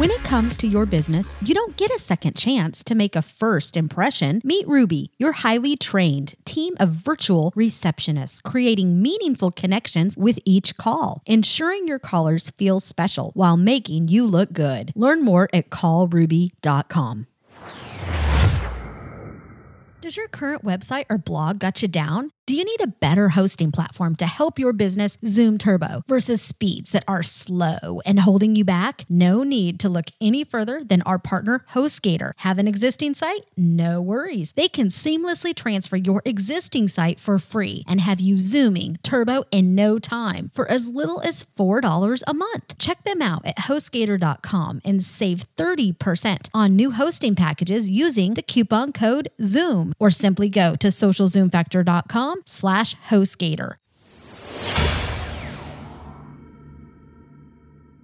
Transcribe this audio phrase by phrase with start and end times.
[0.00, 3.20] When it comes to your business, you don't get a second chance to make a
[3.20, 4.40] first impression.
[4.42, 11.20] Meet Ruby, your highly trained team of virtual receptionists, creating meaningful connections with each call,
[11.26, 14.92] ensuring your callers feel special while making you look good.
[14.96, 17.26] Learn more at callruby.com.
[20.00, 22.30] Does your current website or blog got you down?
[22.50, 26.90] Do you need a better hosting platform to help your business zoom turbo versus speeds
[26.90, 29.04] that are slow and holding you back?
[29.08, 32.32] No need to look any further than our partner HostGator.
[32.38, 33.42] Have an existing site?
[33.56, 34.50] No worries.
[34.56, 39.76] They can seamlessly transfer your existing site for free and have you zooming turbo in
[39.76, 42.78] no time for as little as $4 a month.
[42.78, 48.92] Check them out at hostgator.com and save 30% on new hosting packages using the coupon
[48.92, 53.74] code ZOOM or simply go to socialzoomfactor.com slash HostGator.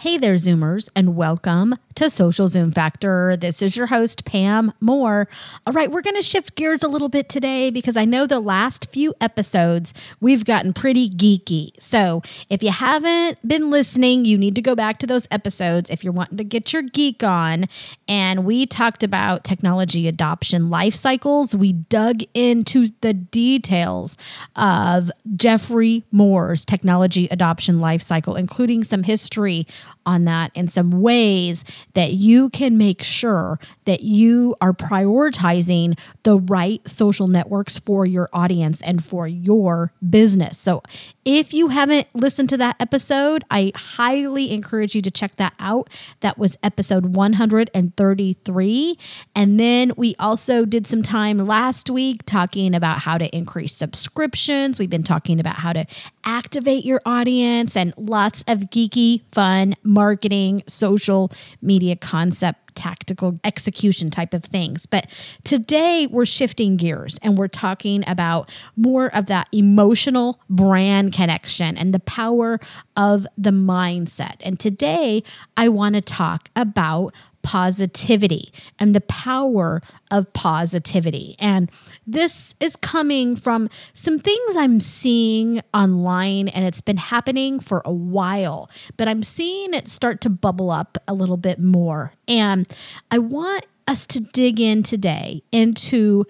[0.00, 3.36] Hey there, Zoomers, and welcome to Social Zoom Factor.
[3.36, 5.28] This is your host, Pam Moore.
[5.66, 8.40] All right, we're going to shift gears a little bit today because I know the
[8.40, 11.72] last few episodes we've gotten pretty geeky.
[11.78, 16.02] So if you haven't been listening, you need to go back to those episodes if
[16.02, 17.66] you're wanting to get your geek on.
[18.08, 21.54] And we talked about technology adoption life cycles.
[21.54, 24.16] We dug into the details
[24.56, 29.66] of Geoffrey Moore's technology adoption life cycle, including some history
[30.06, 36.38] on that and some ways that you can make sure that you are prioritizing the
[36.38, 40.58] right social networks for your audience and for your business.
[40.58, 40.82] So,
[41.24, 45.90] if you haven't listened to that episode, I highly encourage you to check that out.
[46.20, 48.98] That was episode 133.
[49.34, 54.78] And then we also did some time last week talking about how to increase subscriptions.
[54.78, 55.84] We've been talking about how to
[56.24, 64.34] activate your audience and lots of geeky, fun marketing, social media concept tactical execution type
[64.34, 64.86] of things.
[64.86, 65.10] But
[65.44, 71.92] today we're shifting gears and we're talking about more of that emotional brand connection and
[71.92, 72.58] the power
[72.96, 74.36] of the mindset.
[74.40, 75.22] And today
[75.56, 79.80] I want to talk about positivity and the power
[80.10, 81.36] of positivity.
[81.38, 81.70] And
[82.06, 87.92] this is coming from some things I'm seeing online, and it's been happening for a
[87.92, 92.12] while, but I'm seeing it start to bubble up a little bit more.
[92.28, 92.66] And
[93.10, 96.24] I want us to dig in today into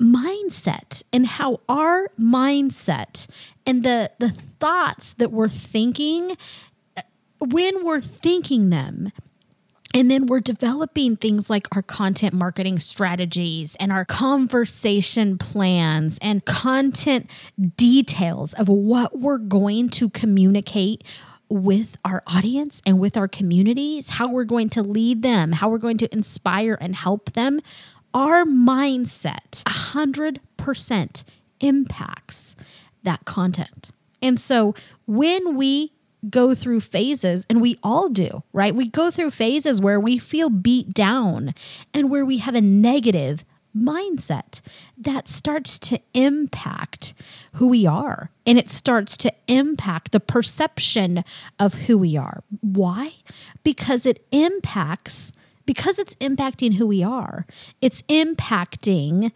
[0.00, 3.28] mindset and how our mindset
[3.66, 6.36] and the the thoughts that we're thinking
[6.96, 7.02] uh,
[7.38, 9.12] when we're thinking them
[9.94, 16.44] and then we're developing things like our content marketing strategies and our conversation plans and
[16.44, 17.28] content
[17.76, 21.04] details of what we're going to communicate
[21.48, 25.76] with our audience and with our communities, how we're going to lead them, how we're
[25.76, 27.60] going to inspire and help them.
[28.14, 31.24] Our mindset 100%
[31.60, 32.56] impacts
[33.02, 33.90] that content.
[34.22, 34.74] And so
[35.06, 35.92] when we
[36.28, 38.74] go through phases, and we all do, right?
[38.74, 41.54] We go through phases where we feel beat down
[41.92, 43.44] and where we have a negative
[43.76, 44.60] mindset
[44.98, 47.14] that starts to impact
[47.54, 51.24] who we are and it starts to impact the perception
[51.58, 52.42] of who we are.
[52.60, 53.12] Why?
[53.62, 55.32] Because it impacts,
[55.64, 57.46] because it's impacting who we are,
[57.80, 59.32] it's impacting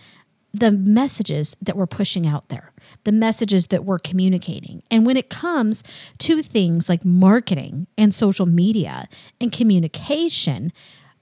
[0.52, 2.72] the messages that we're pushing out there
[3.04, 4.82] the messages that we're communicating.
[4.90, 5.82] And when it comes
[6.18, 9.06] to things like marketing and social media
[9.40, 10.72] and communication,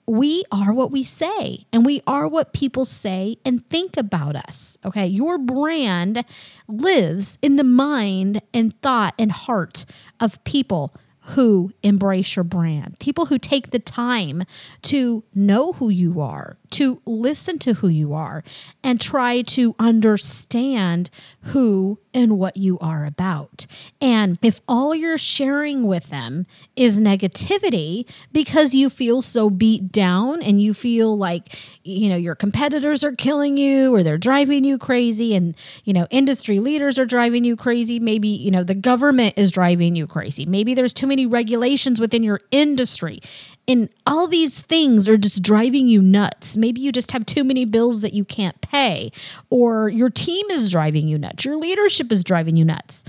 [0.06, 4.76] we are what we say and we are what people say and think about us.
[4.84, 5.06] Okay.
[5.06, 6.24] Your brand
[6.68, 9.84] lives in the mind and thought and heart
[10.20, 10.94] of people
[11.28, 14.44] who embrace your brand, people who take the time
[14.82, 18.44] to know who you are, to listen to who you are,
[18.82, 21.08] and try to understand
[21.40, 23.66] who and what you are about.
[24.00, 26.46] And if all you're sharing with them
[26.76, 32.34] is negativity because you feel so beat down and you feel like, you know, your
[32.34, 37.06] competitors are killing you or they're driving you crazy and, you know, industry leaders are
[37.06, 40.46] driving you crazy, maybe, you know, the government is driving you crazy.
[40.46, 43.20] Maybe there's too many regulations within your industry
[43.66, 46.56] and all these things are just driving you nuts.
[46.56, 49.10] Maybe you just have too many bills that you can't pay,
[49.50, 53.04] or your team is driving you nuts, your leadership is driving you nuts.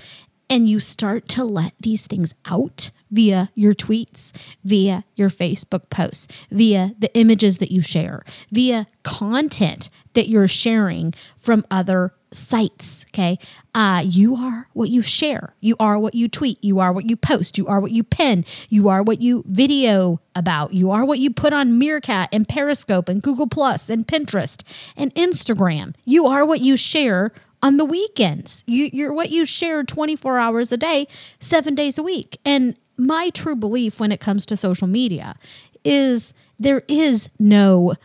[0.48, 4.32] And you start to let these things out via your tweets,
[4.64, 11.16] via your Facebook posts, via the images that you share, via content that you're sharing
[11.36, 13.06] from other sites.
[13.10, 13.38] Okay.
[13.74, 15.56] Uh, you are what you share.
[15.62, 16.64] You are what you tweet.
[16.64, 17.58] You are what you post.
[17.58, 18.46] You are what you pin.
[18.70, 20.74] You are what you video about.
[20.74, 24.64] You are what you put on Meerkat and Periscope and Google Plus and Pinterest
[24.96, 25.96] and Instagram.
[26.06, 28.64] You are what you share on the weekends.
[28.68, 31.08] You, you're what you share 24 hours a day,
[31.40, 32.38] seven days a week.
[32.46, 35.36] And my true belief when it comes to social media
[35.84, 37.96] is there is no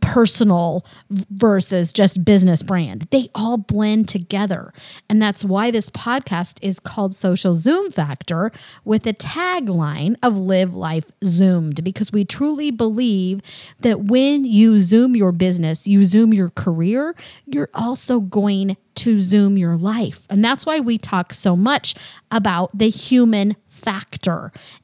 [0.00, 3.08] personal versus just business brand.
[3.10, 4.72] They all blend together.
[5.08, 8.52] And that's why this podcast is called Social Zoom Factor
[8.84, 13.40] with a tagline of Live Life Zoomed, because we truly believe
[13.80, 17.14] that when you Zoom your business, you Zoom your career,
[17.46, 20.26] you're also going to Zoom your life.
[20.28, 21.94] And that's why we talk so much
[22.30, 24.09] about the human factor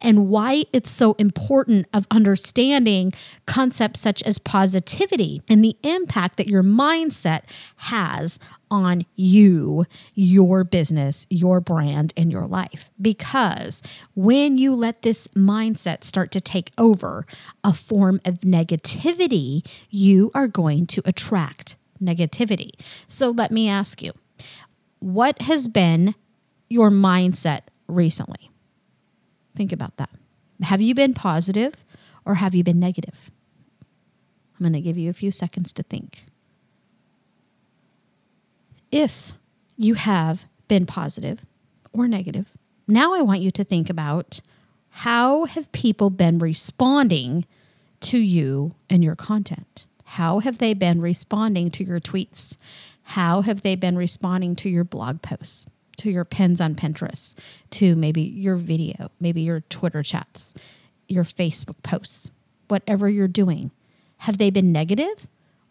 [0.00, 3.12] and why it's so important of understanding
[3.46, 7.42] concepts such as positivity and the impact that your mindset
[7.76, 8.38] has
[8.70, 9.84] on you,
[10.14, 12.90] your business, your brand, and your life.
[13.00, 13.82] Because
[14.14, 17.26] when you let this mindset start to take over
[17.62, 22.70] a form of negativity, you are going to attract negativity.
[23.06, 24.12] So let me ask you
[24.98, 26.14] what has been
[26.68, 28.50] your mindset recently?
[29.56, 30.10] Think about that.
[30.62, 31.84] Have you been positive
[32.24, 33.30] or have you been negative?
[34.54, 36.24] I'm going to give you a few seconds to think.
[38.92, 39.32] If
[39.76, 41.40] you have been positive
[41.92, 42.56] or negative,
[42.86, 44.40] now I want you to think about
[44.90, 47.44] how have people been responding
[48.00, 49.84] to you and your content?
[50.04, 52.56] How have they been responding to your tweets?
[53.02, 55.66] How have they been responding to your blog posts,
[55.98, 57.34] to your pins on Pinterest,
[57.70, 60.54] to maybe your video, maybe your Twitter chats,
[61.08, 62.30] your Facebook posts,
[62.68, 63.70] whatever you're doing?
[64.18, 65.28] Have they been negative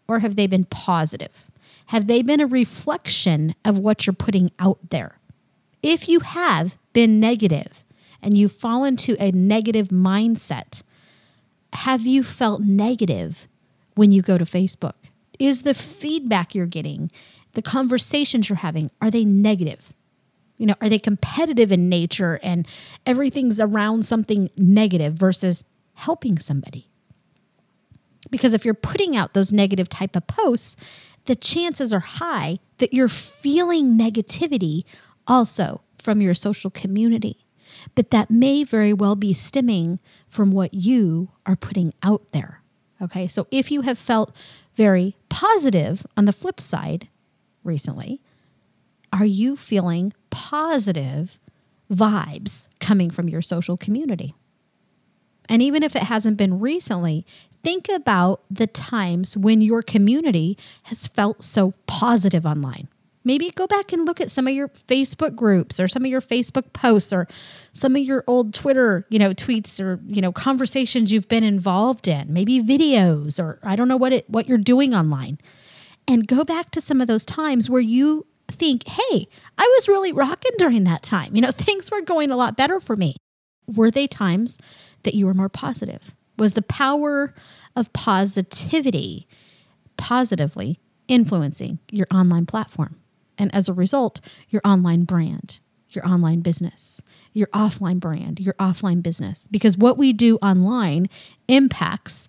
[0.08, 1.46] or have they been positive?
[1.86, 5.18] Have they been a reflection of what you're putting out there?
[5.82, 7.84] If you have been negative
[8.22, 10.82] and you fall into a negative mindset,
[11.72, 13.46] have you felt negative
[13.94, 14.94] when you go to Facebook?
[15.38, 17.10] Is the feedback you're getting,
[17.52, 19.92] the conversations you're having, are they negative?
[20.58, 22.66] You know, are they competitive in nature and
[23.04, 25.64] everything's around something negative versus
[25.94, 26.88] helping somebody?
[28.30, 30.76] Because if you're putting out those negative type of posts,
[31.26, 34.84] the chances are high that you're feeling negativity
[35.26, 37.44] also from your social community.
[37.94, 42.62] But that may very well be stemming from what you are putting out there.
[43.02, 44.34] Okay, so if you have felt
[44.74, 47.08] very positive on the flip side
[47.62, 48.22] recently,
[49.12, 51.40] are you feeling positive
[51.90, 54.34] vibes coming from your social community?
[55.48, 57.24] And even if it hasn't been recently,
[57.62, 62.88] think about the times when your community has felt so positive online
[63.26, 66.20] maybe go back and look at some of your Facebook groups or some of your
[66.20, 67.26] Facebook posts or
[67.72, 72.06] some of your old Twitter, you know, tweets or, you know, conversations you've been involved
[72.06, 75.38] in, maybe videos or I don't know what it what you're doing online.
[76.08, 80.12] And go back to some of those times where you think, "Hey, I was really
[80.12, 81.34] rocking during that time.
[81.34, 83.16] You know, things were going a lot better for me."
[83.66, 84.58] Were they times
[85.02, 86.14] that you were more positive?
[86.38, 87.34] Was the power
[87.74, 89.26] of positivity
[89.96, 93.00] positively influencing your online platform?
[93.38, 95.60] And as a result, your online brand,
[95.90, 99.48] your online business, your offline brand, your offline business.
[99.50, 101.08] Because what we do online
[101.48, 102.28] impacts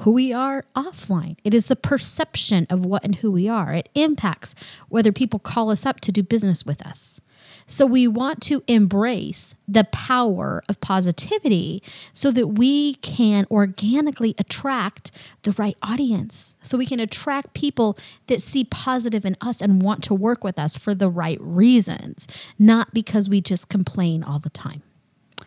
[0.00, 1.36] who we are offline.
[1.44, 3.74] It is the perception of what and who we are.
[3.74, 4.54] It impacts
[4.88, 7.20] whether people call us up to do business with us.
[7.66, 15.10] So we want to embrace the power of positivity so that we can organically attract
[15.42, 16.56] the right audience.
[16.62, 20.58] So we can attract people that see positive in us and want to work with
[20.58, 22.26] us for the right reasons,
[22.58, 24.82] not because we just complain all the time.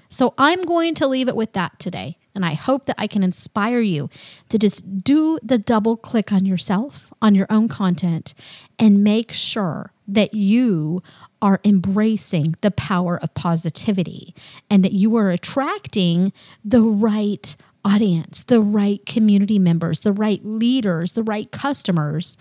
[0.10, 2.18] So I'm going to leave it with that today.
[2.36, 4.10] And I hope that I can inspire you
[4.50, 8.34] to just do the double click on yourself, on your own content,
[8.80, 11.04] and make sure that you
[11.42, 14.34] are embracing the power of positivity
[14.70, 21.14] and that you are attracting the right audience, the right community members, the right leaders,
[21.14, 22.38] the right customers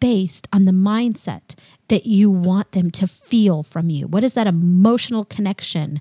[0.00, 1.54] based on the mindset
[1.88, 4.06] that you want them to feel from you.
[4.06, 6.00] What is that emotional connection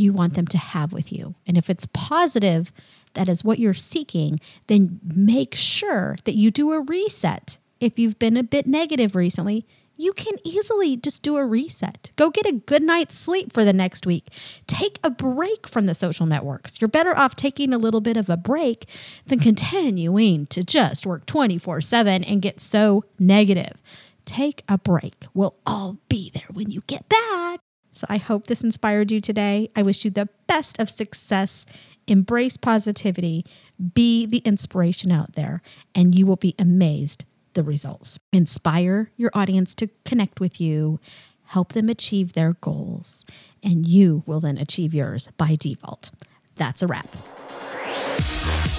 [0.00, 1.34] you want them to have with you?
[1.46, 2.72] And if it's positive,
[3.14, 7.58] that is what you're seeking, then make sure that you do a reset.
[7.80, 9.66] If you've been a bit negative recently,
[10.00, 12.10] you can easily just do a reset.
[12.16, 14.28] Go get a good night's sleep for the next week.
[14.66, 16.80] Take a break from the social networks.
[16.80, 18.88] You're better off taking a little bit of a break
[19.26, 23.82] than continuing to just work 24 7 and get so negative.
[24.24, 25.26] Take a break.
[25.34, 27.60] We'll all be there when you get back.
[28.00, 29.70] So I hope this inspired you today.
[29.76, 31.66] I wish you the best of success.
[32.06, 33.44] Embrace positivity,
[33.92, 35.60] be the inspiration out there,
[35.94, 38.18] and you will be amazed the results.
[38.32, 40.98] Inspire your audience to connect with you,
[41.44, 43.26] help them achieve their goals,
[43.62, 46.10] and you will then achieve yours by default.
[46.56, 47.14] That's a wrap.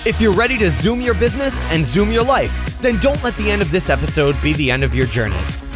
[0.04, 3.51] If you're ready to zoom your business and zoom your life, then don't let the
[3.51, 5.38] end of this episode be the end of your journey.